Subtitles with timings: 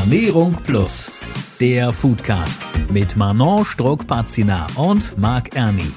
[0.00, 1.10] Ernährung Plus,
[1.60, 5.92] der Foodcast mit Manon Struck-Pazina und Marc Erni.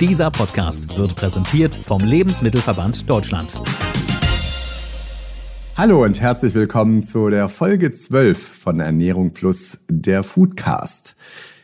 [0.00, 3.60] Dieser Podcast wird präsentiert vom Lebensmittelverband Deutschland.
[5.76, 11.14] Hallo und herzlich willkommen zu der Folge 12 von Ernährung Plus, der Foodcast.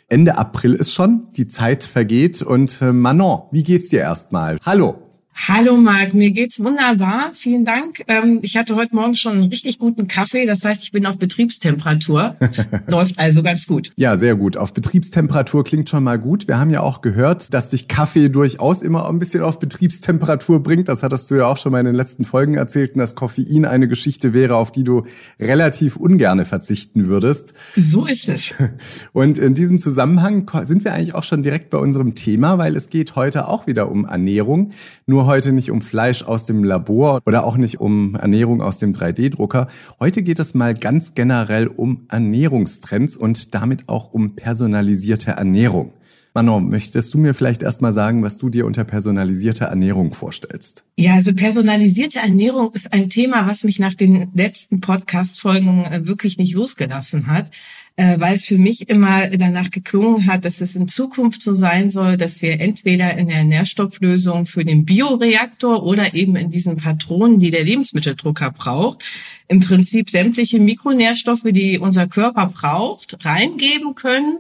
[0.06, 4.58] Ende April ist schon, die Zeit vergeht und äh, Manon, wie geht's dir erstmal?
[4.66, 5.09] Hallo.
[5.48, 7.30] Hallo Marc, mir geht's wunderbar.
[7.32, 8.04] Vielen Dank.
[8.08, 10.44] Ähm, ich hatte heute Morgen schon einen richtig guten Kaffee.
[10.44, 12.36] Das heißt, ich bin auf Betriebstemperatur.
[12.88, 13.92] Läuft also ganz gut.
[13.96, 14.58] Ja, sehr gut.
[14.58, 16.46] Auf Betriebstemperatur klingt schon mal gut.
[16.46, 20.88] Wir haben ja auch gehört, dass dich Kaffee durchaus immer ein bisschen auf Betriebstemperatur bringt.
[20.88, 23.88] Das hattest du ja auch schon mal in den letzten Folgen erzählt, dass Koffein eine
[23.88, 25.04] Geschichte wäre, auf die du
[25.40, 27.54] relativ ungerne verzichten würdest.
[27.76, 28.50] So ist es.
[29.12, 32.90] Und in diesem Zusammenhang sind wir eigentlich auch schon direkt bei unserem Thema, weil es
[32.90, 34.72] geht heute auch wieder um Ernährung.
[35.06, 38.94] Nur heute nicht um Fleisch aus dem Labor oder auch nicht um Ernährung aus dem
[38.94, 39.68] 3D-Drucker.
[40.00, 45.92] Heute geht es mal ganz generell um Ernährungstrends und damit auch um personalisierte Ernährung.
[46.34, 50.84] Manon, möchtest du mir vielleicht erstmal sagen, was du dir unter personalisierter Ernährung vorstellst?
[50.96, 56.38] Ja, also personalisierte Ernährung ist ein Thema, was mich nach den letzten Podcast-Folgen äh, wirklich
[56.38, 57.52] nicht losgelassen hat.
[58.00, 61.90] Äh, weil es für mich immer danach geklungen hat, dass es in Zukunft so sein
[61.90, 67.40] soll, dass wir entweder in der Nährstofflösung für den Bioreaktor oder eben in diesen Patronen,
[67.40, 69.04] die der Lebensmitteldrucker braucht,
[69.48, 74.38] im Prinzip sämtliche Mikronährstoffe, die unser Körper braucht, reingeben können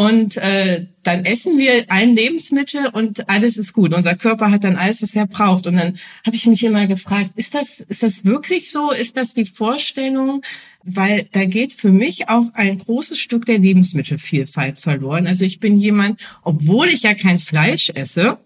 [0.00, 3.92] und äh, dann essen wir ein Lebensmittel und alles ist gut.
[3.92, 5.66] Unser Körper hat dann alles, was er braucht.
[5.66, 8.92] Und dann habe ich mich immer gefragt, ist das, ist das wirklich so?
[8.92, 10.40] Ist das die Vorstellung?
[10.82, 15.26] Weil da geht für mich auch ein großes Stück der Lebensmittelvielfalt verloren.
[15.26, 18.38] Also ich bin jemand, obwohl ich ja kein Fleisch esse,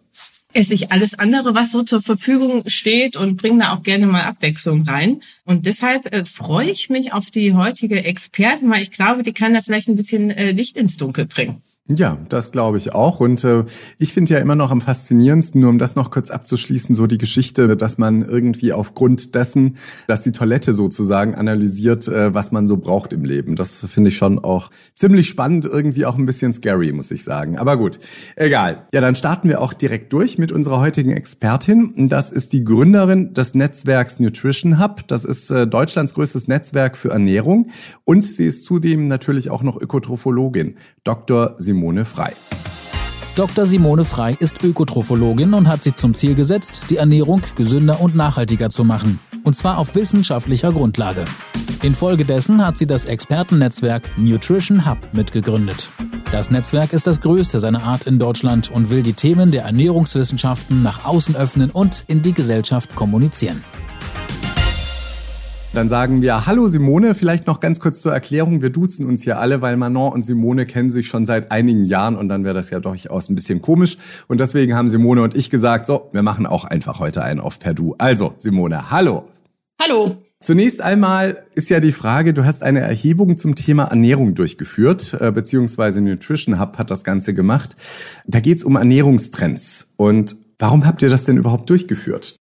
[0.55, 4.23] esse ich alles andere, was so zur Verfügung steht und bringe da auch gerne mal
[4.23, 5.21] Abwechslung rein.
[5.45, 9.55] Und deshalb äh, freue ich mich auf die heutige Expertin, weil ich glaube, die kann
[9.55, 11.63] da vielleicht ein bisschen äh, Licht ins Dunkel bringen.
[11.87, 13.21] Ja, das glaube ich auch.
[13.21, 13.63] Und äh,
[13.99, 17.19] ich finde ja immer noch am faszinierendsten, nur um das noch kurz abzuschließen, so die
[17.19, 22.79] Geschichte, dass man irgendwie aufgrund dessen, dass die Toilette sozusagen analysiert, äh, was man so
[22.79, 23.55] braucht im Leben.
[23.55, 27.59] Das finde ich schon auch ziemlich spannend, irgendwie auch ein bisschen scary, muss ich sagen.
[27.59, 27.99] Aber gut,
[28.37, 28.87] egal.
[28.95, 32.09] Ja, dann starten wir auch direkt durch mit unserer heutigen Expertin.
[32.09, 35.07] Das ist die Gründerin des Netzwerks Nutrition Hub.
[35.09, 37.69] Das ist äh, Deutschlands größtes Netzwerk für Ernährung.
[38.05, 40.77] Und sie ist zudem natürlich auch noch Ökotrophologin.
[41.05, 41.57] Dr.
[41.75, 42.33] Simone Frei.
[43.35, 43.67] Dr.
[43.67, 48.71] Simone Frei ist Ökotrophologin und hat sich zum Ziel gesetzt, die Ernährung gesünder und nachhaltiger
[48.71, 49.19] zu machen.
[49.43, 51.25] Und zwar auf wissenschaftlicher Grundlage.
[51.83, 55.91] Infolgedessen hat sie das Expertennetzwerk Nutrition Hub mitgegründet.
[56.31, 60.85] Das Netzwerk ist das größte seiner Art in Deutschland und will die Themen der Ernährungswissenschaften
[60.85, 63.65] nach außen öffnen und in die Gesellschaft kommunizieren.
[65.75, 68.63] Dann sagen wir Hallo Simone, vielleicht noch ganz kurz zur Erklärung.
[68.63, 72.15] Wir duzen uns hier alle, weil Manon und Simone kennen sich schon seit einigen Jahren
[72.15, 73.99] und dann wäre das ja durchaus ein bisschen komisch.
[74.29, 77.59] Und deswegen haben Simone und ich gesagt, so, wir machen auch einfach heute einen auf
[77.59, 77.97] per Du.
[77.99, 79.25] Also, Simone, hallo.
[79.83, 80.23] Hallo.
[80.39, 85.33] Zunächst einmal ist ja die Frage, du hast eine Erhebung zum Thema Ernährung durchgeführt, äh,
[85.33, 87.75] beziehungsweise Nutrition Hub hat das Ganze gemacht.
[88.29, 89.95] Da geht es um Ernährungstrends.
[89.97, 92.37] Und warum habt ihr das denn überhaupt durchgeführt?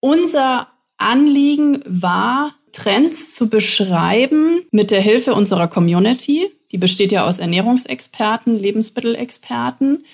[0.00, 0.66] Unser
[0.98, 6.50] Anliegen war, Trends zu beschreiben mit der Hilfe unserer Community.
[6.72, 10.04] Die besteht ja aus Ernährungsexperten, Lebensmittelexperten.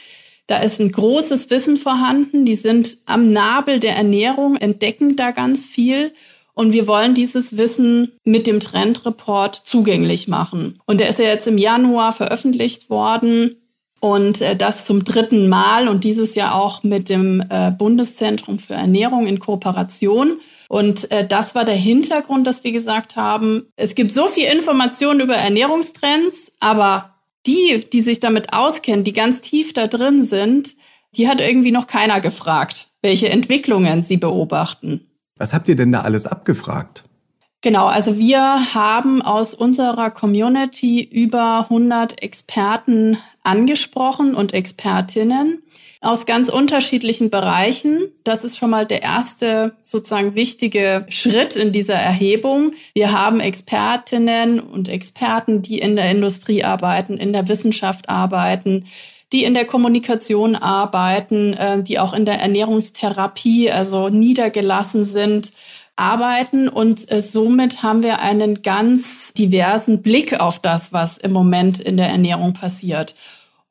[0.47, 2.45] Da ist ein großes Wissen vorhanden.
[2.45, 6.13] Die sind am Nabel der Ernährung, entdecken da ganz viel.
[6.53, 10.79] Und wir wollen dieses Wissen mit dem Trendreport zugänglich machen.
[10.85, 13.57] Und der ist ja jetzt im Januar veröffentlicht worden.
[14.01, 18.75] Und äh, das zum dritten Mal und dieses Jahr auch mit dem äh, Bundeszentrum für
[18.75, 20.41] Ernährung in Kooperation.
[20.71, 25.19] Und äh, das war der Hintergrund, dass wir gesagt haben, es gibt so viel Information
[25.19, 30.77] über Ernährungstrends, aber die, die sich damit auskennen, die ganz tief da drin sind,
[31.17, 35.09] die hat irgendwie noch keiner gefragt, welche Entwicklungen sie beobachten.
[35.39, 37.03] Was habt ihr denn da alles abgefragt?
[37.63, 45.65] Genau, also wir haben aus unserer Community über 100 Experten angesprochen und Expertinnen
[46.01, 48.09] aus ganz unterschiedlichen Bereichen.
[48.25, 52.73] Das ist schon mal der erste sozusagen wichtige Schritt in dieser Erhebung.
[52.95, 58.87] Wir haben Expertinnen und Experten, die in der Industrie arbeiten, in der Wissenschaft arbeiten,
[59.33, 65.53] die in der Kommunikation arbeiten, äh, die auch in der Ernährungstherapie, also niedergelassen sind
[65.97, 71.79] arbeiten und äh, somit haben wir einen ganz diversen Blick auf das, was im Moment
[71.79, 73.15] in der Ernährung passiert.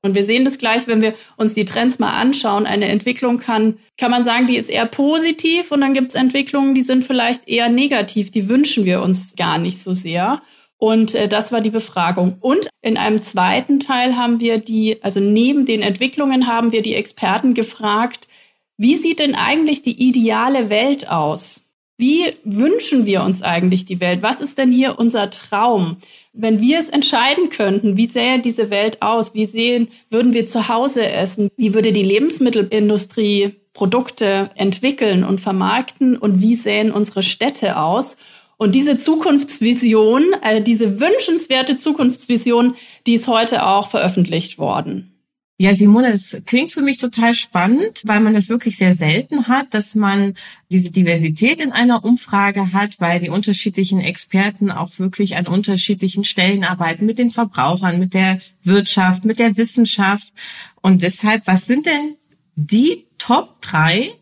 [0.02, 2.66] Und wir sehen das gleich, wenn wir uns die Trends mal anschauen.
[2.66, 6.74] Eine Entwicklung kann, kann man sagen, die ist eher positiv und dann gibt es Entwicklungen,
[6.74, 8.32] die sind vielleicht eher negativ.
[8.32, 10.42] Die wünschen wir uns gar nicht so sehr.
[10.78, 12.38] Und äh, das war die Befragung.
[12.40, 16.96] Und in einem zweiten Teil haben wir die, also neben den Entwicklungen haben wir die
[16.96, 18.30] Experten gefragt,
[18.78, 21.69] wie sieht denn eigentlich die ideale Welt aus?
[22.00, 24.24] Wie wünschen wir uns eigentlich die Welt?
[24.24, 25.98] Was ist denn hier unser Traum?
[26.32, 29.34] Wenn wir es entscheiden könnten, wie sähe diese Welt aus?
[29.34, 31.50] Wie sehen, würden wir zu Hause essen?
[31.58, 36.16] Wie würde die Lebensmittelindustrie Produkte entwickeln und vermarkten?
[36.16, 38.16] Und wie sähen unsere Städte aus?
[38.56, 42.76] Und diese Zukunftsvision, also diese wünschenswerte Zukunftsvision,
[43.08, 45.19] die ist heute auch veröffentlicht worden.
[45.62, 49.74] Ja, Simone, das klingt für mich total spannend, weil man das wirklich sehr selten hat,
[49.74, 50.34] dass man
[50.72, 56.64] diese Diversität in einer Umfrage hat, weil die unterschiedlichen Experten auch wirklich an unterschiedlichen Stellen
[56.64, 60.32] arbeiten, mit den Verbrauchern, mit der Wirtschaft, mit der Wissenschaft.
[60.80, 62.16] Und deshalb, was sind denn
[62.56, 64.14] die Top drei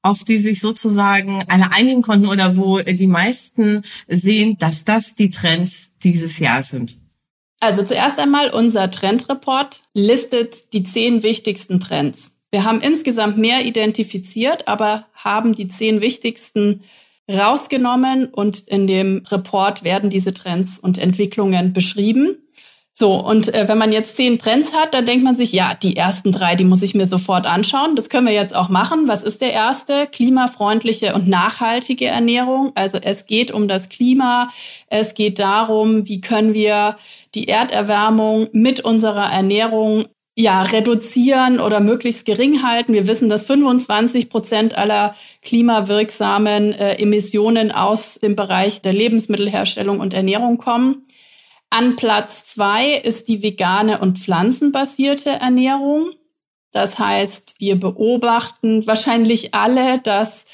[0.00, 5.30] auf die sich sozusagen alle einigen konnten oder wo die meisten sehen, dass das die
[5.30, 6.96] Trends dieses Jahr sind?
[7.60, 12.42] Also zuerst einmal unser Trendreport listet die zehn wichtigsten Trends.
[12.50, 16.82] Wir haben insgesamt mehr identifiziert, aber haben die zehn wichtigsten
[17.30, 22.36] rausgenommen und in dem Report werden diese Trends und Entwicklungen beschrieben.
[22.98, 25.98] So, und äh, wenn man jetzt zehn Trends hat, dann denkt man sich, ja, die
[25.98, 27.94] ersten drei, die muss ich mir sofort anschauen.
[27.94, 29.06] Das können wir jetzt auch machen.
[29.06, 30.06] Was ist der erste?
[30.06, 32.72] Klimafreundliche und nachhaltige Ernährung.
[32.74, 34.48] Also es geht um das Klima.
[34.88, 36.96] Es geht darum, wie können wir
[37.34, 42.94] die Erderwärmung mit unserer Ernährung ja, reduzieren oder möglichst gering halten.
[42.94, 50.14] Wir wissen, dass 25 Prozent aller klimawirksamen äh, Emissionen aus dem Bereich der Lebensmittelherstellung und
[50.14, 51.02] Ernährung kommen.
[51.70, 56.12] An Platz zwei ist die vegane und pflanzenbasierte Ernährung.
[56.72, 60.44] Das heißt, wir beobachten wahrscheinlich alle, dass,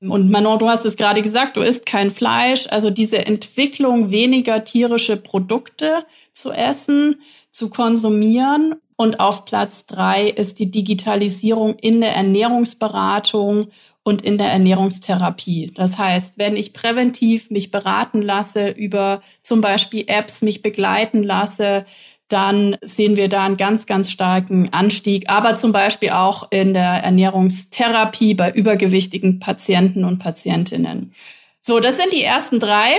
[0.00, 4.64] und Manon, du hast es gerade gesagt, du isst kein Fleisch, also diese Entwicklung weniger
[4.64, 7.20] tierische Produkte zu essen,
[7.50, 8.76] zu konsumieren.
[8.96, 13.68] Und auf Platz drei ist die Digitalisierung in der Ernährungsberatung
[14.04, 15.72] und in der Ernährungstherapie.
[15.74, 21.86] Das heißt, wenn ich präventiv mich beraten lasse über zum Beispiel Apps, mich begleiten lasse,
[22.28, 27.02] dann sehen wir da einen ganz, ganz starken Anstieg, aber zum Beispiel auch in der
[27.02, 31.12] Ernährungstherapie bei übergewichtigen Patienten und Patientinnen.
[31.60, 32.90] So, das sind die ersten drei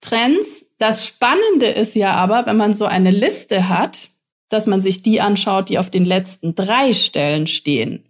[0.00, 0.66] Trends.
[0.78, 4.08] Das Spannende ist ja aber, wenn man so eine Liste hat,
[4.48, 8.04] dass man sich die anschaut, die auf den letzten drei Stellen stehen.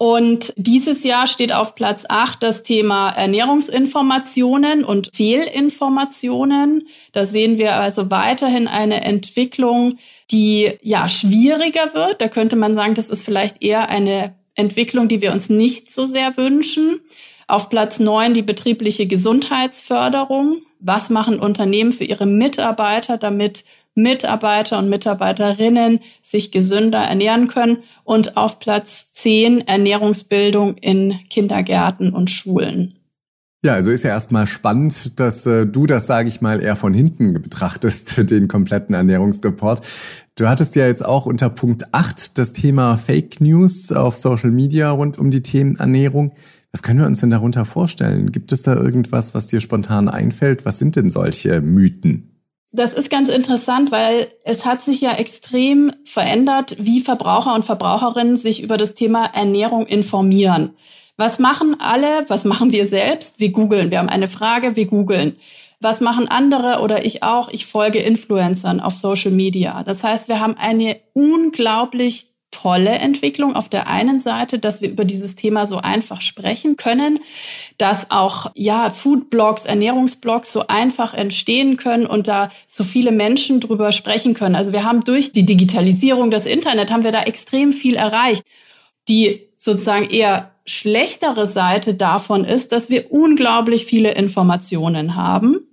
[0.00, 6.86] Und dieses Jahr steht auf Platz 8 das Thema Ernährungsinformationen und Fehlinformationen.
[7.10, 9.98] Da sehen wir also weiterhin eine Entwicklung,
[10.30, 12.20] die ja schwieriger wird.
[12.20, 16.06] Da könnte man sagen, das ist vielleicht eher eine Entwicklung, die wir uns nicht so
[16.06, 17.00] sehr wünschen.
[17.48, 20.62] Auf Platz 9 die betriebliche Gesundheitsförderung.
[20.78, 23.64] Was machen Unternehmen für ihre Mitarbeiter, damit
[23.98, 32.30] Mitarbeiter und Mitarbeiterinnen sich gesünder ernähren können und auf Platz 10 Ernährungsbildung in Kindergärten und
[32.30, 32.94] Schulen.
[33.64, 36.94] Ja, also ist ja erstmal spannend, dass äh, du das, sage ich mal, eher von
[36.94, 39.82] hinten betrachtest, den kompletten Ernährungsreport.
[40.36, 44.92] Du hattest ja jetzt auch unter Punkt 8 das Thema Fake News auf Social Media
[44.92, 46.32] rund um die Themen Ernährung.
[46.70, 48.30] Was können wir uns denn darunter vorstellen?
[48.30, 50.64] Gibt es da irgendwas, was dir spontan einfällt?
[50.64, 52.27] Was sind denn solche Mythen?
[52.70, 58.36] Das ist ganz interessant, weil es hat sich ja extrem verändert, wie Verbraucher und Verbraucherinnen
[58.36, 60.76] sich über das Thema Ernährung informieren.
[61.16, 62.26] Was machen alle?
[62.28, 63.40] Was machen wir selbst?
[63.40, 63.90] Wir googeln.
[63.90, 65.36] Wir haben eine Frage, wir googeln.
[65.80, 67.48] Was machen andere oder ich auch?
[67.48, 69.82] Ich folge Influencern auf Social Media.
[69.84, 75.04] Das heißt, wir haben eine unglaublich tolle Entwicklung auf der einen Seite, dass wir über
[75.04, 77.20] dieses Thema so einfach sprechen können,
[77.78, 83.92] dass auch ja Foodblogs, Ernährungsblogs so einfach entstehen können und da so viele Menschen drüber
[83.92, 84.56] sprechen können.
[84.56, 88.42] Also wir haben durch die Digitalisierung, das Internet, haben wir da extrem viel erreicht.
[89.08, 95.67] Die sozusagen eher schlechtere Seite davon ist, dass wir unglaublich viele Informationen haben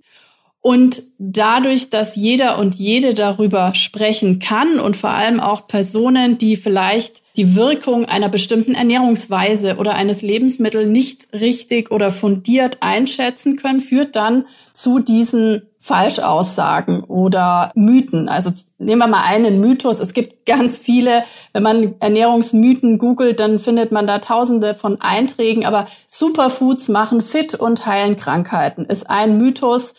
[0.66, 6.56] und dadurch, dass jeder und jede darüber sprechen kann und vor allem auch Personen, die
[6.56, 13.80] vielleicht die Wirkung einer bestimmten Ernährungsweise oder eines Lebensmittels nicht richtig oder fundiert einschätzen können,
[13.80, 18.28] führt dann zu diesen Falschaussagen oder Mythen.
[18.28, 20.00] Also nehmen wir mal einen Mythos.
[20.00, 25.64] Es gibt ganz viele, wenn man Ernährungsmythen googelt, dann findet man da tausende von Einträgen.
[25.64, 29.94] Aber Superfoods machen fit und heilen Krankheiten ist ein Mythos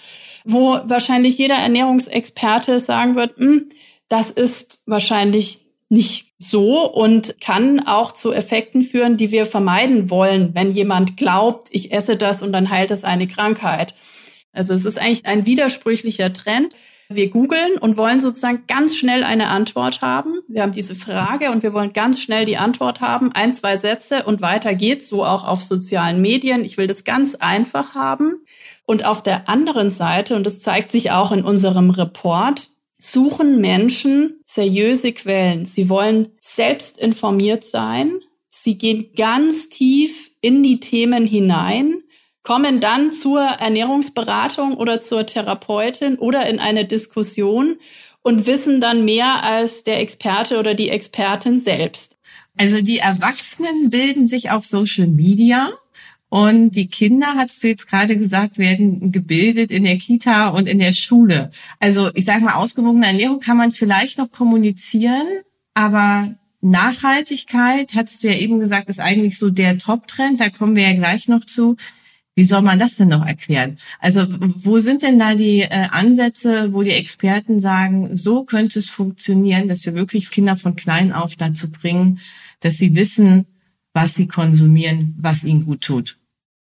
[0.48, 3.70] wo wahrscheinlich jeder Ernährungsexperte sagen wird, hm,
[4.08, 10.52] das ist wahrscheinlich nicht so und kann auch zu Effekten führen, die wir vermeiden wollen,
[10.54, 13.94] wenn jemand glaubt, ich esse das und dann heilt es eine Krankheit.
[14.54, 16.76] Also es ist eigentlich ein widersprüchlicher Trend.
[17.10, 20.40] Wir googeln und wollen sozusagen ganz schnell eine Antwort haben.
[20.50, 23.32] Wir haben diese Frage und wir wollen ganz schnell die Antwort haben.
[23.32, 25.08] Ein, zwei Sätze und weiter geht's.
[25.08, 26.66] So auch auf sozialen Medien.
[26.66, 28.42] Ich will das ganz einfach haben.
[28.88, 34.40] Und auf der anderen Seite, und das zeigt sich auch in unserem Report, suchen Menschen
[34.44, 35.68] seriöse Quellen.
[35.68, 38.22] Sie wollen selbst informiert sein.
[38.50, 42.02] Sie gehen ganz tief in die Themen hinein
[42.48, 47.76] kommen dann zur Ernährungsberatung oder zur Therapeutin oder in eine Diskussion
[48.22, 52.18] und wissen dann mehr als der Experte oder die Expertin selbst.
[52.58, 55.70] Also die Erwachsenen bilden sich auf Social Media
[56.30, 60.80] und die Kinder, hast du jetzt gerade gesagt, werden gebildet in der Kita und in
[60.80, 61.52] der Schule.
[61.80, 65.26] Also ich sage mal, ausgewogene Ernährung kann man vielleicht noch kommunizieren,
[65.74, 70.40] aber Nachhaltigkeit, hast du ja eben gesagt, ist eigentlich so der Top-Trend.
[70.40, 71.78] Da kommen wir ja gleich noch zu.
[72.36, 73.78] Wie soll man das denn noch erklären?
[74.00, 78.90] Also wo sind denn da die äh, Ansätze, wo die Experten sagen, so könnte es
[78.90, 82.20] funktionieren, dass wir wirklich Kinder von klein auf dazu bringen,
[82.60, 83.48] dass sie wissen,
[83.98, 86.18] was sie konsumieren, was ihnen gut tut?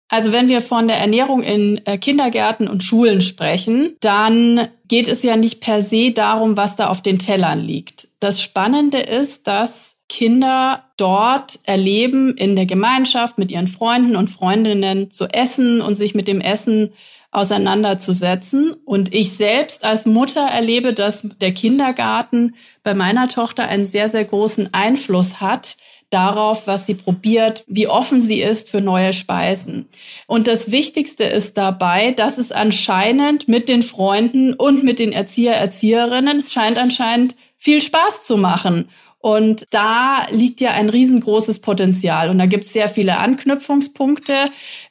[0.09, 5.25] Also wenn wir von der Ernährung in äh, Kindergärten und Schulen sprechen, dann geht es
[5.25, 8.07] ja nicht per se darum, was da auf den Tellern liegt.
[8.21, 15.11] Das Spannende ist, dass Kinder dort erleben, in der Gemeinschaft mit ihren Freunden und Freundinnen
[15.11, 16.91] zu essen und sich mit dem Essen
[17.33, 18.77] auseinanderzusetzen.
[18.85, 22.55] Und ich selbst als Mutter erlebe, dass der Kindergarten
[22.85, 25.77] bei meiner Tochter einen sehr, sehr großen Einfluss hat
[26.11, 29.87] darauf, was sie probiert, wie offen sie ist für neue Speisen.
[30.27, 35.57] Und das Wichtigste ist dabei, dass es anscheinend mit den Freunden und mit den Erzieher,
[35.57, 38.89] Erzieherinnen, es scheint anscheinend viel Spaß zu machen.
[39.19, 42.31] Und da liegt ja ein riesengroßes Potenzial.
[42.31, 44.35] Und da gibt es sehr viele Anknüpfungspunkte.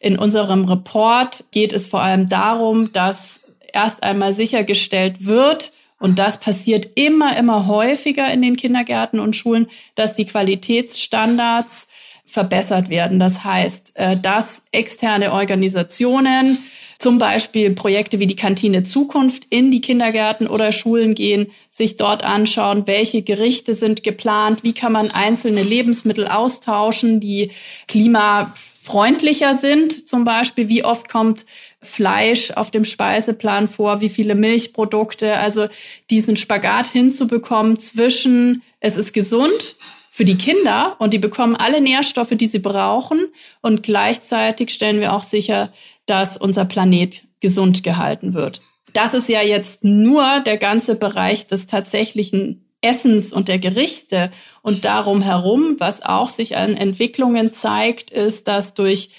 [0.02, 6.40] In unserem Report geht es vor allem darum, dass erst einmal sichergestellt wird, und das
[6.40, 11.88] passiert immer, immer häufiger in den Kindergärten und Schulen, dass die Qualitätsstandards
[12.26, 13.20] verbessert werden.
[13.20, 16.58] Das heißt, äh, dass externe Organisationen
[16.98, 22.24] zum Beispiel Projekte wie die Kantine Zukunft in die Kindergärten oder Schulen gehen, sich dort
[22.24, 27.52] anschauen, welche Gerichte sind geplant, wie kann man einzelne Lebensmittel austauschen, die
[27.88, 31.46] klimafreundlicher sind, zum Beispiel, wie oft kommt
[31.86, 35.68] Fleisch auf dem Speiseplan vor, wie viele Milchprodukte, also
[36.10, 39.76] diesen Spagat hinzubekommen zwischen, es ist gesund
[40.12, 43.20] für die Kinder und die bekommen alle Nährstoffe, die sie brauchen.
[43.62, 45.72] Und gleichzeitig stellen wir auch sicher,
[46.06, 48.62] dass unser Planet gesund gehalten wird.
[48.94, 54.32] Das ist ja jetzt nur der ganze Bereich des tatsächlichen Essens und der Gerichte.
[54.62, 59.10] Und darum herum, was auch sich an Entwicklungen zeigt, ist, dass durch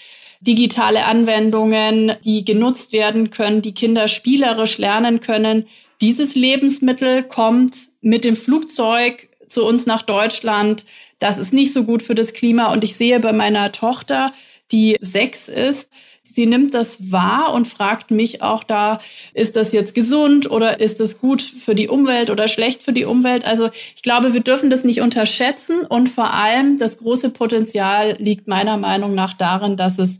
[0.41, 5.67] digitale Anwendungen, die genutzt werden können, die Kinder spielerisch lernen können.
[6.01, 10.85] Dieses Lebensmittel kommt mit dem Flugzeug zu uns nach Deutschland.
[11.19, 12.73] Das ist nicht so gut für das Klima.
[12.73, 14.33] Und ich sehe bei meiner Tochter,
[14.73, 15.91] die sechs ist,
[16.37, 19.01] sie nimmt das wahr und fragt mich auch da,
[19.35, 23.07] ist das jetzt gesund oder ist das gut für die Umwelt oder schlecht für die
[23.07, 23.45] Umwelt?
[23.45, 28.47] Also ich glaube, wir dürfen das nicht unterschätzen und vor allem das große Potenzial liegt
[28.47, 30.19] meiner Meinung nach darin, dass es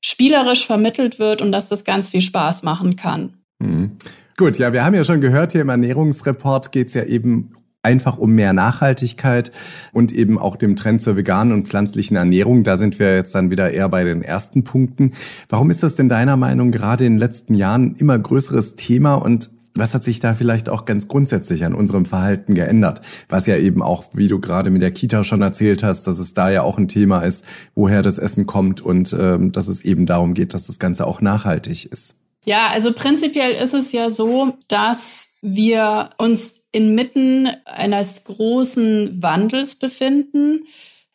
[0.00, 3.38] spielerisch vermittelt wird und dass das ganz viel Spaß machen kann.
[3.58, 3.96] Mhm.
[4.36, 7.54] Gut, ja, wir haben ja schon gehört, hier im Ernährungsreport geht es ja eben
[7.84, 9.52] einfach um mehr Nachhaltigkeit
[9.92, 12.64] und eben auch dem Trend zur veganen und pflanzlichen Ernährung.
[12.64, 15.12] Da sind wir jetzt dann wieder eher bei den ersten Punkten.
[15.48, 19.50] Warum ist das denn deiner Meinung gerade in den letzten Jahren immer größeres Thema und
[19.76, 23.00] was hat sich da vielleicht auch ganz grundsätzlich an unserem Verhalten geändert?
[23.28, 26.32] Was ja eben auch, wie du gerade mit der Kita schon erzählt hast, dass es
[26.32, 30.06] da ja auch ein Thema ist, woher das Essen kommt und ähm, dass es eben
[30.06, 32.20] darum geht, dass das Ganze auch nachhaltig ist.
[32.44, 40.66] Ja, also prinzipiell ist es ja so, dass wir uns inmitten eines großen Wandels befinden.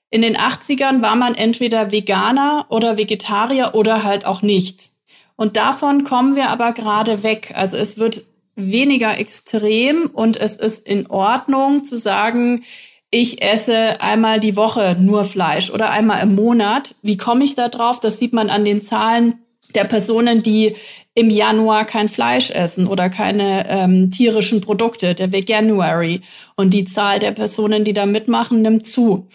[0.10, 4.82] In den 80ern war man entweder Veganer oder Vegetarier oder halt auch nicht.
[5.36, 7.54] Und davon kommen wir aber gerade weg.
[7.56, 8.24] Also es wird
[8.56, 12.64] weniger extrem und es ist in Ordnung zu sagen,
[13.12, 16.96] ich esse einmal die Woche nur Fleisch oder einmal im Monat.
[17.02, 18.00] Wie komme ich da drauf?
[18.00, 19.40] Das sieht man an den Zahlen
[19.76, 20.76] der Personen, die
[21.20, 26.22] im Januar kein Fleisch essen oder keine ähm, tierischen Produkte, der Veganuary.
[26.56, 29.28] Und die Zahl der Personen, die da mitmachen, nimmt zu.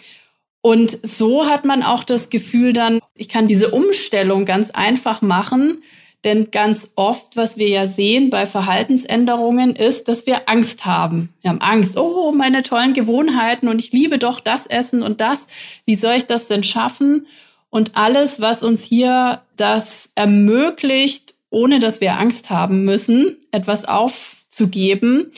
[0.61, 5.77] Und so hat man auch das Gefühl dann, ich kann diese Umstellung ganz einfach machen.
[6.23, 11.35] Denn ganz oft, was wir ja sehen bei Verhaltensänderungen, ist, dass wir Angst haben.
[11.41, 15.45] Wir haben Angst, oh, meine tollen Gewohnheiten und ich liebe doch das Essen und das.
[15.85, 17.27] Wie soll ich das denn schaffen?
[17.69, 24.43] Und alles, was uns hier das ermöglicht, ohne dass wir Angst haben müssen, etwas auf
[24.49, 25.31] zu geben,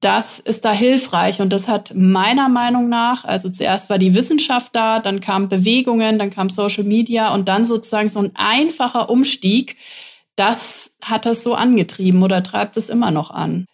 [0.00, 4.76] das ist da hilfreich und das hat meiner Meinung nach, also zuerst war die Wissenschaft
[4.76, 9.76] da, dann kamen Bewegungen, dann kam Social Media und dann sozusagen so ein einfacher Umstieg,
[10.36, 13.64] das hat das so angetrieben oder treibt es immer noch an.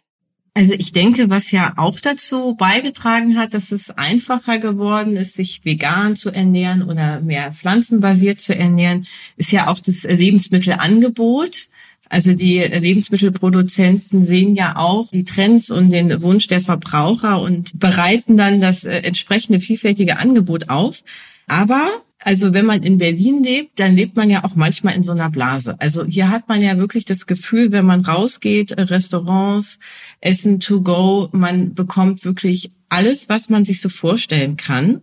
[0.59, 5.65] Also ich denke, was ja auch dazu beigetragen hat, dass es einfacher geworden ist, sich
[5.65, 11.69] vegan zu ernähren oder mehr pflanzenbasiert zu ernähren, ist ja auch das Lebensmittelangebot.
[12.09, 18.37] Also die Lebensmittelproduzenten sehen ja auch die Trends und den Wunsch der Verbraucher und bereiten
[18.37, 21.05] dann das äh, entsprechende vielfältige Angebot auf.
[21.47, 21.89] Aber
[22.25, 25.31] also wenn man in Berlin lebt, dann lebt man ja auch manchmal in so einer
[25.31, 25.77] Blase.
[25.79, 29.79] Also hier hat man ja wirklich das Gefühl, wenn man rausgeht, Restaurants,
[30.21, 35.03] Essen to go, man bekommt wirklich alles, was man sich so vorstellen kann.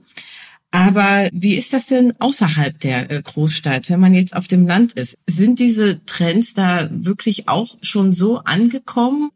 [0.71, 4.91] Aber wie ist das denn außerhalb der äh, Großstadt, wenn man jetzt auf dem Land
[4.93, 5.15] ist?
[5.25, 9.29] Sind diese Trends da wirklich auch schon so angekommen?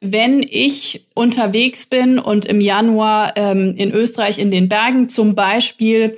[0.00, 6.16] Wenn ich unterwegs bin und im Januar ähm, in Österreich in den Bergen zum Beispiel,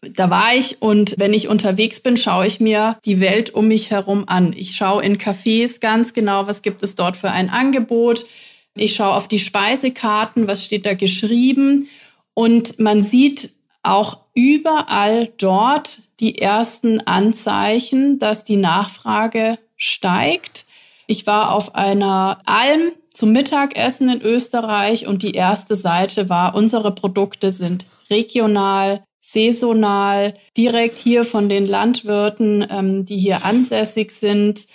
[0.00, 3.90] da war ich und wenn ich unterwegs bin, schaue ich mir die Welt um mich
[3.90, 4.52] herum an.
[4.56, 8.26] Ich schaue in Cafés ganz genau, was gibt es dort für ein Angebot.
[8.74, 11.88] Ich schaue auf die Speisekarten, was steht da geschrieben.
[12.34, 13.50] Und man sieht
[13.82, 20.66] auch überall dort die ersten Anzeichen, dass die Nachfrage steigt.
[21.08, 26.94] Ich war auf einer Alm zum Mittagessen in Österreich und die erste Seite war, unsere
[26.94, 34.66] Produkte sind regional, saisonal, direkt hier von den Landwirten, ähm, die hier ansässig sind.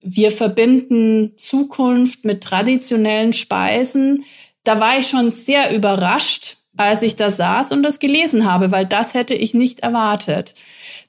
[0.00, 4.24] Wir verbinden Zukunft mit traditionellen Speisen.
[4.62, 8.86] Da war ich schon sehr überrascht, als ich da saß und das gelesen habe, weil
[8.86, 10.54] das hätte ich nicht erwartet.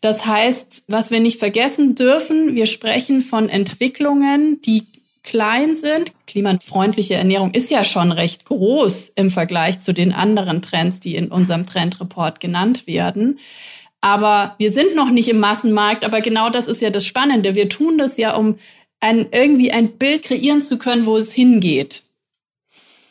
[0.01, 4.87] Das heißt, was wir nicht vergessen dürfen, wir sprechen von Entwicklungen, die
[5.27, 6.13] klein sind.
[6.25, 11.27] Klimafreundliche Ernährung ist ja schon recht groß im Vergleich zu den anderen Trends, die in
[11.27, 13.39] unserem Trendreport genannt werden.
[13.99, 17.55] Aber wir sind noch nicht im Massenmarkt, aber genau das ist ja das Spannende.
[17.55, 18.55] Wir tun das ja, um
[19.01, 22.03] ein, irgendwie ein Bild kreieren zu können, wo es hingeht.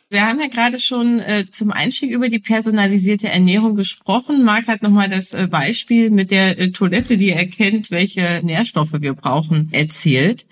[0.09, 4.45] Wir haben ja gerade schon äh, zum Einstieg über die personalisierte Ernährung gesprochen.
[4.45, 9.14] Marc hat nochmal das äh, Beispiel mit der äh, Toilette, die erkennt, welche Nährstoffe wir
[9.14, 10.47] brauchen, erzählt.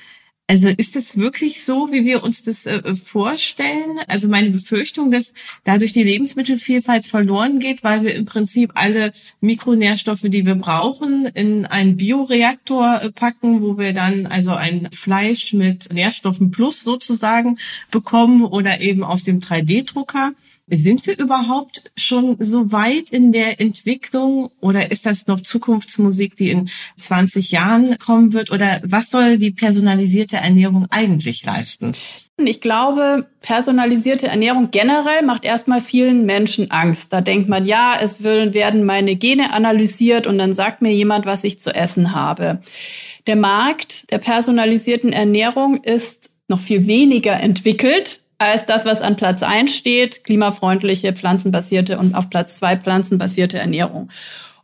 [0.47, 3.99] Also ist das wirklich so, wie wir uns das äh, vorstellen?
[4.09, 5.33] Also meine Befürchtung, dass
[5.65, 11.65] dadurch die Lebensmittelvielfalt verloren geht, weil wir im Prinzip alle Mikronährstoffe, die wir brauchen, in
[11.65, 17.59] einen Bioreaktor äh, packen, wo wir dann also ein Fleisch mit Nährstoffen plus sozusagen
[17.91, 20.33] bekommen oder eben aus dem 3D-Drucker.
[20.67, 26.51] Sind wir überhaupt schon so weit in der Entwicklung oder ist das noch Zukunftsmusik, die
[26.51, 28.51] in 20 Jahren kommen wird?
[28.51, 31.93] Oder was soll die personalisierte Ernährung eigentlich leisten?
[32.39, 37.13] Ich glaube, personalisierte Ernährung generell macht erstmal vielen Menschen Angst.
[37.13, 41.45] Da denkt man, ja, es werden meine Gene analysiert und dann sagt mir jemand, was
[41.45, 42.61] ich zu essen habe.
[43.27, 49.43] Der Markt der personalisierten Ernährung ist noch viel weniger entwickelt als das, was an Platz
[49.43, 54.09] 1 steht, klimafreundliche, pflanzenbasierte und auf Platz 2 pflanzenbasierte Ernährung.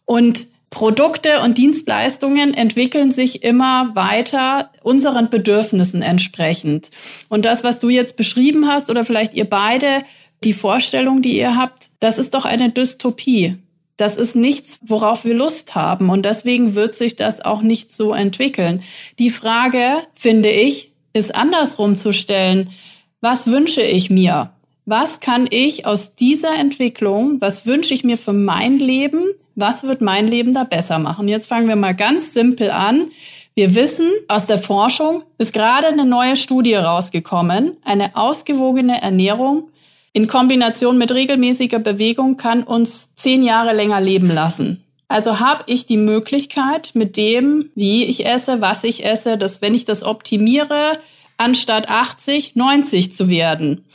[0.04, 6.90] Und Produkte und Dienstleistungen entwickeln sich immer weiter unseren Bedürfnissen entsprechend.
[7.28, 10.02] Und das, was du jetzt beschrieben hast oder vielleicht ihr beide,
[10.44, 13.56] die Vorstellung, die ihr habt, das ist doch eine Dystopie.
[13.96, 16.08] Das ist nichts, worauf wir Lust haben.
[16.08, 18.82] Und deswegen wird sich das auch nicht so entwickeln.
[19.18, 22.70] Die Frage, finde ich, ist andersrum zu stellen
[23.20, 24.50] was wünsche ich mir?
[24.86, 29.22] Was kann ich aus dieser Entwicklung, was wünsche ich mir für mein Leben?
[29.54, 31.28] Was wird mein Leben da besser machen?
[31.28, 33.10] Jetzt fangen wir mal ganz simpel an.
[33.54, 37.76] Wir wissen, aus der Forschung ist gerade eine neue Studie rausgekommen.
[37.84, 39.68] Eine ausgewogene Ernährung
[40.12, 44.82] in Kombination mit regelmäßiger Bewegung kann uns zehn Jahre länger leben lassen.
[45.08, 49.74] Also habe ich die Möglichkeit mit dem, wie ich esse, was ich esse, dass wenn
[49.74, 50.98] ich das optimiere,
[51.40, 53.86] anstatt 80 90 zu werden.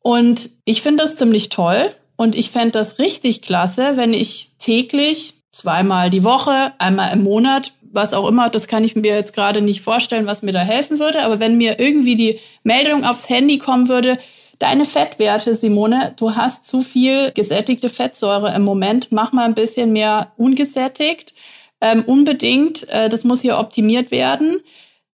[0.00, 5.34] Und ich finde das ziemlich toll und ich fände das richtig klasse, wenn ich täglich
[5.52, 9.60] zweimal die Woche, einmal im Monat, was auch immer, das kann ich mir jetzt gerade
[9.60, 13.58] nicht vorstellen, was mir da helfen würde, aber wenn mir irgendwie die Meldung aufs Handy
[13.58, 14.18] kommen würde,
[14.58, 19.92] deine Fettwerte, Simone, du hast zu viel gesättigte Fettsäure im Moment, mach mal ein bisschen
[19.92, 21.34] mehr ungesättigt,
[21.80, 24.60] ähm, unbedingt, äh, das muss hier optimiert werden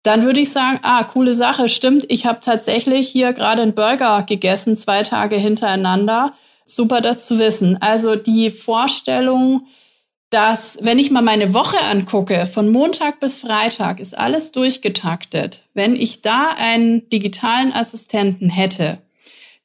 [0.05, 4.23] dann würde ich sagen, ah, coole Sache, stimmt, ich habe tatsächlich hier gerade einen Burger
[4.23, 6.35] gegessen, zwei Tage hintereinander.
[6.67, 7.81] Super, das zu wissen.
[7.81, 9.67] Also die Vorstellung,
[10.29, 15.64] dass wenn ich mal meine Woche angucke, von Montag bis Freitag ist alles durchgetaktet.
[15.73, 18.99] Wenn ich da einen digitalen Assistenten hätte,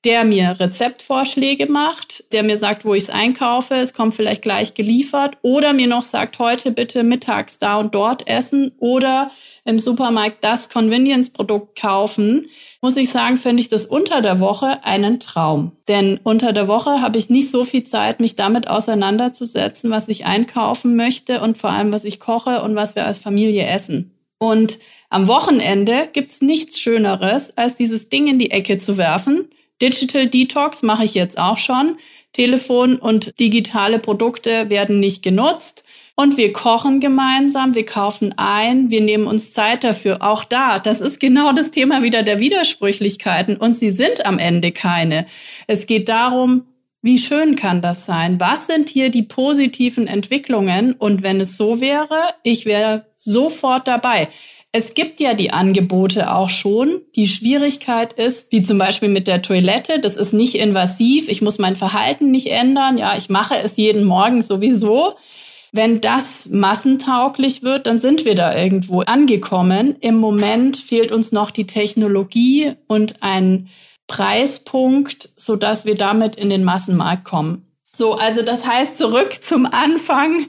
[0.05, 4.73] der mir Rezeptvorschläge macht, der mir sagt, wo ich es einkaufe, es kommt vielleicht gleich
[4.73, 9.29] geliefert oder mir noch sagt, heute bitte mittags da und dort essen oder
[9.65, 12.47] im Supermarkt das Convenience-Produkt kaufen,
[12.81, 15.73] muss ich sagen, finde ich das unter der Woche einen Traum.
[15.89, 20.25] Denn unter der Woche habe ich nicht so viel Zeit, mich damit auseinanderzusetzen, was ich
[20.25, 24.17] einkaufen möchte und vor allem, was ich koche und was wir als Familie essen.
[24.37, 29.49] Und am Wochenende gibt's nichts Schöneres, als dieses Ding in die Ecke zu werfen
[29.81, 31.97] Digital Detox mache ich jetzt auch schon.
[32.33, 35.85] Telefon und digitale Produkte werden nicht genutzt.
[36.15, 40.17] Und wir kochen gemeinsam, wir kaufen ein, wir nehmen uns Zeit dafür.
[40.21, 43.55] Auch da, das ist genau das Thema wieder der Widersprüchlichkeiten.
[43.55, 45.25] Und sie sind am Ende keine.
[45.65, 46.65] Es geht darum,
[47.01, 48.37] wie schön kann das sein?
[48.41, 50.93] Was sind hier die positiven Entwicklungen?
[50.93, 54.27] Und wenn es so wäre, ich wäre sofort dabei.
[54.71, 57.01] Es gibt ja die Angebote auch schon.
[57.15, 61.27] Die Schwierigkeit ist, wie zum Beispiel mit der Toilette, das ist nicht invasiv.
[61.27, 62.99] Ich muss mein Verhalten nicht ändern.
[62.99, 65.15] Ja, ich mache es jeden Morgen sowieso.
[65.71, 69.95] Wenn das massentauglich wird, dann sind wir da irgendwo angekommen.
[70.01, 73.69] Im Moment fehlt uns noch die Technologie und ein
[74.07, 77.65] Preispunkt, so dass wir damit in den Massenmarkt kommen.
[77.91, 80.45] So, also das heißt zurück zum Anfang.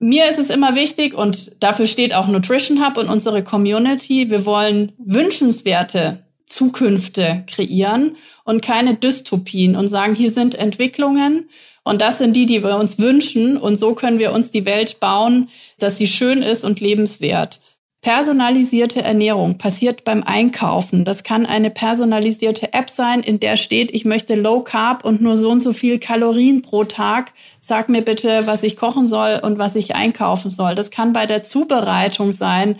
[0.00, 4.30] Mir ist es immer wichtig und dafür steht auch Nutrition Hub und unsere Community.
[4.30, 11.48] Wir wollen wünschenswerte Zukünfte kreieren und keine Dystopien und sagen, hier sind Entwicklungen
[11.82, 15.00] und das sind die, die wir uns wünschen und so können wir uns die Welt
[15.00, 17.60] bauen, dass sie schön ist und lebenswert.
[18.00, 21.04] Personalisierte Ernährung passiert beim Einkaufen.
[21.04, 25.36] Das kann eine personalisierte App sein, in der steht, ich möchte Low Carb und nur
[25.36, 27.32] so und so viel Kalorien pro Tag.
[27.60, 30.76] Sag mir bitte, was ich kochen soll und was ich einkaufen soll.
[30.76, 32.76] Das kann bei der Zubereitung sein.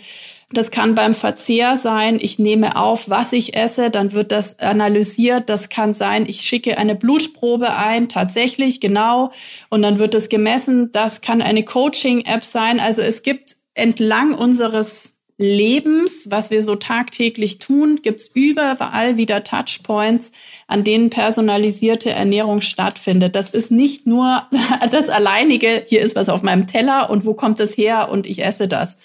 [0.51, 5.47] Das kann beim Verzehr sein, ich nehme auf, was ich esse, dann wird das analysiert.
[5.47, 9.31] Das kann sein, ich schicke eine Blutprobe ein, tatsächlich, genau,
[9.69, 10.91] und dann wird das gemessen.
[10.91, 12.79] Das kann eine Coaching-App sein.
[12.79, 20.33] Also es gibt entlang unseres Lebens, was wir so tagtäglich tun, gibt's überall wieder Touchpoints,
[20.67, 23.37] an denen personalisierte Ernährung stattfindet.
[23.37, 24.43] Das ist nicht nur
[24.91, 28.43] das alleinige, hier ist was auf meinem Teller und wo kommt es her und ich
[28.43, 28.97] esse das.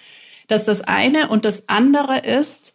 [0.49, 1.29] Das ist das eine.
[1.29, 2.74] Und das andere ist,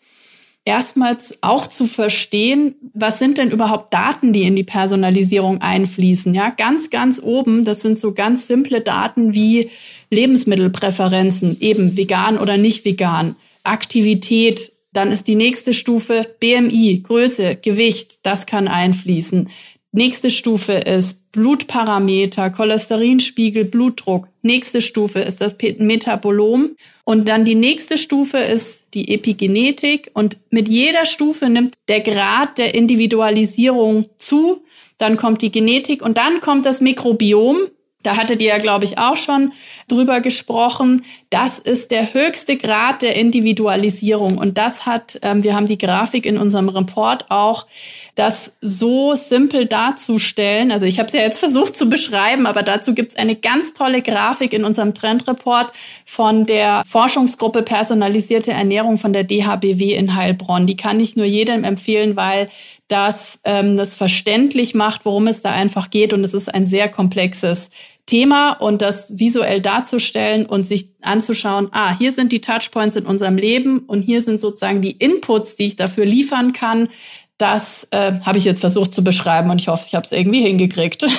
[0.70, 6.36] erstmals auch zu verstehen, was sind denn überhaupt Daten, die in die Personalisierung einfließen.
[6.36, 9.72] Ja, ganz, ganz oben, das sind so ganz simple Daten wie
[10.12, 18.20] Lebensmittelpräferenzen, eben vegan oder nicht vegan, Aktivität, dann ist die nächste Stufe BMI, Größe, Gewicht,
[18.24, 19.50] das kann einfließen.
[19.92, 24.28] Nächste Stufe ist Blutparameter, Cholesterinspiegel, Blutdruck.
[24.44, 26.76] Nächste Stufe ist das Metabolom.
[27.06, 30.12] Und dann die nächste Stufe ist die Epigenetik.
[30.14, 34.62] Und mit jeder Stufe nimmt der Grad der Individualisierung zu.
[35.00, 37.58] Dann kommt die Genetik und dann kommt das Mikrobiom.
[38.02, 39.52] Da hattet ihr ja, glaube ich, auch schon
[39.90, 41.04] drüber gesprochen.
[41.30, 44.38] Das ist der höchste Grad der Individualisierung.
[44.38, 47.68] Und das hat, ähm, wir haben die Grafik in unserem Report auch,
[48.16, 50.72] das so simpel darzustellen.
[50.72, 53.74] Also ich habe es ja jetzt versucht zu beschreiben, aber dazu gibt es eine ganz
[53.74, 55.74] tolle Grafik in unserem Trendreport
[56.06, 60.68] von der Forschungsgruppe Personalisierte Ernährung von der DHBW in Heilbronn.
[60.68, 62.50] Die kann ich nur jedem empfehlen, weil
[62.90, 66.12] das ähm, das verständlich macht, worum es da einfach geht.
[66.12, 67.70] Und es ist ein sehr komplexes
[68.10, 73.38] Thema und das visuell darzustellen und sich anzuschauen, ah, hier sind die Touchpoints in unserem
[73.38, 76.90] Leben und hier sind sozusagen die Inputs, die ich dafür liefern kann.
[77.38, 80.42] Das äh, habe ich jetzt versucht zu beschreiben und ich hoffe, ich habe es irgendwie
[80.42, 81.06] hingekriegt.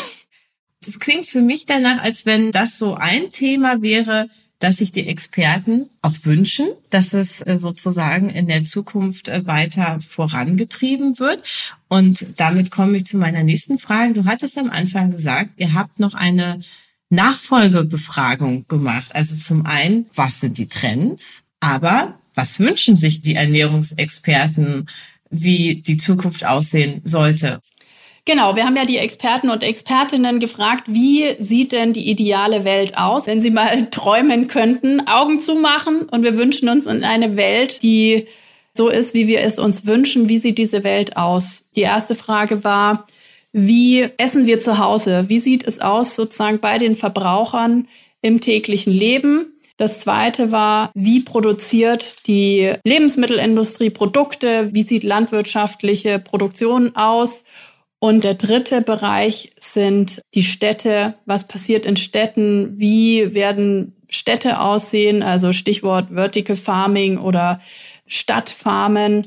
[0.83, 5.09] Das klingt für mich danach, als wenn das so ein Thema wäre, dass sich die
[5.09, 11.43] Experten auch wünschen, dass es äh, sozusagen in der Zukunft äh, weiter vorangetrieben wird.
[11.91, 14.13] Und damit komme ich zu meiner nächsten Frage.
[14.15, 16.61] Du hattest am Anfang gesagt, ihr habt noch eine
[17.11, 19.11] Nachfolgebefragung gemacht.
[19.13, 21.43] Also zum einen, was sind die Trends?
[21.59, 24.89] Aber was wünschen sich die Ernährungsexperten,
[25.31, 27.61] wie die Zukunft aussehen sollte?
[28.25, 32.97] Genau, wir haben ja die Experten und Expertinnen gefragt, wie sieht denn die ideale Welt
[32.97, 37.37] aus, wenn sie mal träumen könnten, Augen zu machen und wir wünschen uns in eine
[37.37, 38.29] Welt, die
[38.73, 40.29] so ist, wie wir es uns wünschen.
[40.29, 41.71] Wie sieht diese Welt aus?
[41.77, 43.07] Die erste Frage war,
[43.53, 45.25] wie essen wir zu Hause?
[45.29, 47.89] Wie sieht es aus sozusagen bei den Verbrauchern
[48.23, 49.53] im täglichen Leben?
[49.77, 54.69] Das zweite war, wie produziert die Lebensmittelindustrie Produkte?
[54.75, 57.45] Wie sieht landwirtschaftliche Produktion aus?
[57.99, 61.15] Und der dritte Bereich sind die Städte.
[61.27, 62.79] Was passiert in Städten?
[62.79, 65.23] Wie werden Städte aussehen?
[65.23, 67.61] Also Stichwort Vertical Farming oder
[68.11, 69.27] Stadtfarmen.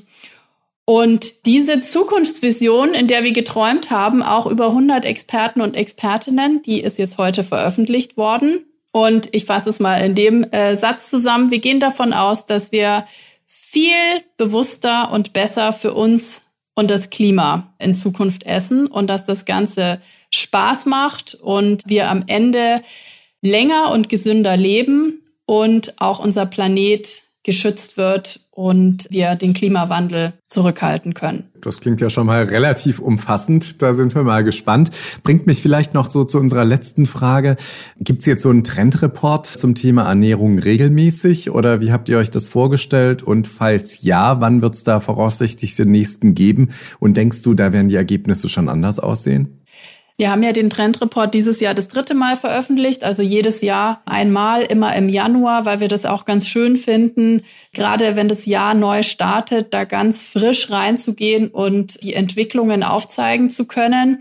[0.85, 6.81] Und diese Zukunftsvision, in der wir geträumt haben, auch über 100 Experten und Expertinnen, die
[6.81, 8.65] ist jetzt heute veröffentlicht worden.
[8.91, 11.51] Und ich fasse es mal in dem äh, Satz zusammen.
[11.51, 13.05] Wir gehen davon aus, dass wir
[13.45, 13.95] viel
[14.37, 20.01] bewusster und besser für uns und das Klima in Zukunft essen und dass das Ganze
[20.31, 22.81] Spaß macht und wir am Ende
[23.41, 27.07] länger und gesünder leben und auch unser Planet
[27.43, 31.49] geschützt wird und wir den Klimawandel zurückhalten können.
[31.59, 33.81] Das klingt ja schon mal relativ umfassend.
[33.81, 34.91] Da sind wir mal gespannt.
[35.23, 37.55] Bringt mich vielleicht noch so zu unserer letzten Frage.
[37.97, 42.31] Gibt es jetzt so einen Trendreport zum Thema Ernährung regelmäßig oder wie habt ihr euch
[42.31, 43.23] das vorgestellt?
[43.23, 46.69] Und falls ja, wann wird es da voraussichtlich den nächsten geben?
[46.99, 49.62] Und denkst du, da werden die Ergebnisse schon anders aussehen?
[50.23, 54.61] Wir haben ja den Trendreport dieses Jahr das dritte Mal veröffentlicht, also jedes Jahr einmal,
[54.61, 57.41] immer im Januar, weil wir das auch ganz schön finden,
[57.73, 63.67] gerade wenn das Jahr neu startet, da ganz frisch reinzugehen und die Entwicklungen aufzeigen zu
[63.67, 64.19] können.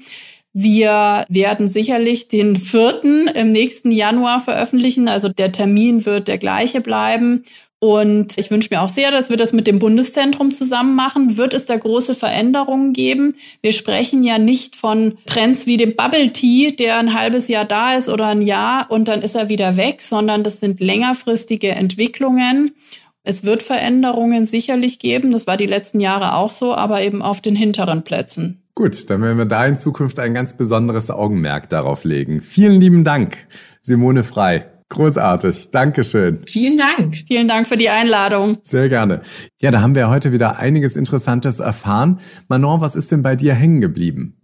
[0.53, 5.07] Wir werden sicherlich den vierten im nächsten Januar veröffentlichen.
[5.07, 7.45] Also der Termin wird der gleiche bleiben.
[7.83, 11.37] Und ich wünsche mir auch sehr, dass wir das mit dem Bundeszentrum zusammen machen.
[11.37, 13.35] Wird es da große Veränderungen geben?
[13.61, 17.97] Wir sprechen ja nicht von Trends wie dem Bubble Tea, der ein halbes Jahr da
[17.97, 22.71] ist oder ein Jahr und dann ist er wieder weg, sondern das sind längerfristige Entwicklungen.
[23.25, 25.33] Es wird Veränderungen sicherlich geben.
[25.33, 28.63] Das war die letzten Jahre auch so, aber eben auf den hinteren Plätzen.
[28.77, 32.43] Gut, dann werden wir da in Zukunft ein ganz besonderes Augenmerk darauf legen.
[32.43, 33.49] Vielen lieben Dank,
[33.81, 34.72] Simone Frei.
[34.93, 35.71] Großartig.
[35.71, 36.41] Dankeschön.
[36.47, 37.25] Vielen Dank.
[37.27, 38.59] Vielen Dank für die Einladung.
[38.63, 39.23] Sehr gerne.
[39.63, 42.21] Ja, da haben wir heute wieder einiges Interessantes erfahren.
[42.49, 44.37] Manon, was ist denn bei dir hängen geblieben?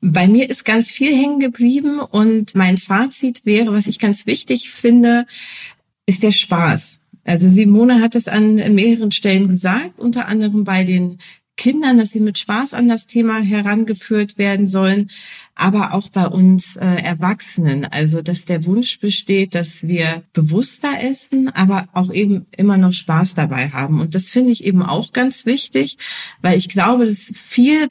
[0.00, 4.70] Bei mir ist ganz viel hängen geblieben und mein Fazit wäre, was ich ganz wichtig
[4.70, 5.26] finde,
[6.06, 7.00] ist der Spaß.
[7.24, 11.18] Also Simone hat es an mehreren Stellen gesagt, unter anderem bei den
[11.56, 15.10] Kindern, dass sie mit Spaß an das Thema herangeführt werden sollen,
[15.56, 17.84] aber auch bei uns äh, Erwachsenen.
[17.84, 23.34] Also, dass der Wunsch besteht, dass wir bewusster essen, aber auch eben immer noch Spaß
[23.34, 24.00] dabei haben.
[24.00, 25.96] Und das finde ich eben auch ganz wichtig,
[26.42, 27.88] weil ich glaube, dass viel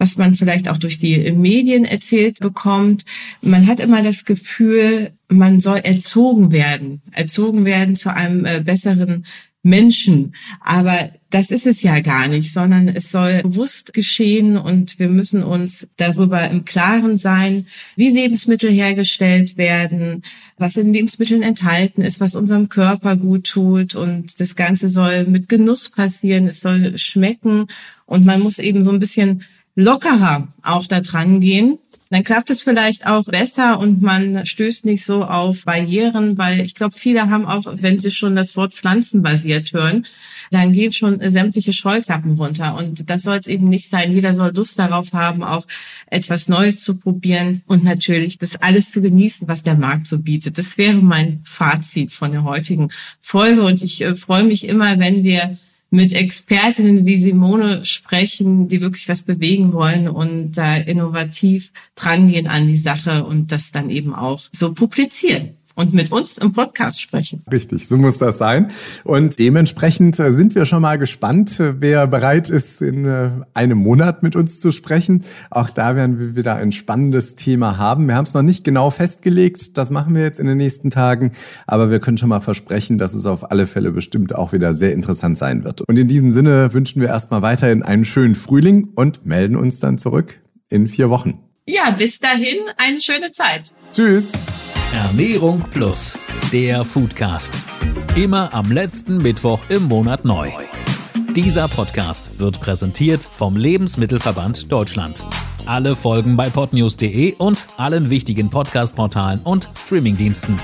[0.00, 3.04] was man vielleicht auch durch die Medien erzählt bekommt.
[3.42, 9.26] Man hat immer das Gefühl, man soll erzogen werden, erzogen werden zu einem äh, besseren
[9.62, 10.34] Menschen.
[10.60, 15.44] Aber das ist es ja gar nicht, sondern es soll bewusst geschehen und wir müssen
[15.44, 20.22] uns darüber im Klaren sein, wie Lebensmittel hergestellt werden,
[20.56, 23.94] was in Lebensmitteln enthalten ist, was unserem Körper gut tut.
[23.94, 27.66] Und das Ganze soll mit Genuss passieren, es soll schmecken.
[28.06, 29.44] Und man muss eben so ein bisschen
[29.76, 31.78] lockerer auch da dran gehen
[32.10, 36.74] dann klappt es vielleicht auch besser und man stößt nicht so auf Barrieren, weil ich
[36.74, 40.04] glaube, viele haben auch, wenn sie schon das Wort pflanzenbasiert hören,
[40.50, 42.76] dann gehen schon sämtliche Scheuklappen runter.
[42.76, 44.12] Und das soll es eben nicht sein.
[44.12, 45.64] Jeder soll Lust darauf haben, auch
[46.06, 50.58] etwas Neues zu probieren und natürlich das alles zu genießen, was der Markt so bietet.
[50.58, 52.88] Das wäre mein Fazit von der heutigen
[53.20, 53.62] Folge.
[53.62, 55.56] Und ich äh, freue mich immer, wenn wir
[55.90, 62.66] mit Expertinnen wie Simone sprechen, die wirklich was bewegen wollen und da innovativ drangehen an
[62.66, 67.42] die Sache und das dann eben auch so publizieren und mit uns im Podcast sprechen.
[67.50, 68.70] Richtig, so muss das sein.
[69.04, 73.78] Und dementsprechend äh, sind wir schon mal gespannt, äh, wer bereit ist, in äh, einem
[73.78, 75.24] Monat mit uns zu sprechen.
[75.50, 78.08] Auch da werden wir wieder ein spannendes Thema haben.
[78.08, 79.78] Wir haben es noch nicht genau festgelegt.
[79.78, 81.32] Das machen wir jetzt in den nächsten Tagen.
[81.66, 84.92] Aber wir können schon mal versprechen, dass es auf alle Fälle bestimmt auch wieder sehr
[84.92, 85.82] interessant sein wird.
[85.82, 89.98] Und in diesem Sinne wünschen wir erstmal weiterhin einen schönen Frühling und melden uns dann
[89.98, 91.38] zurück in vier Wochen.
[91.66, 93.72] Ja, bis dahin eine schöne Zeit.
[93.92, 94.32] Tschüss.
[94.92, 96.18] Ernährung Plus,
[96.52, 97.54] der Foodcast.
[98.16, 100.48] Immer am letzten Mittwoch im Monat neu.
[101.36, 105.24] Dieser Podcast wird präsentiert vom Lebensmittelverband Deutschland.
[105.64, 110.58] Alle Folgen bei podnews.de und allen wichtigen Podcast-Portalen und Streamingdiensten.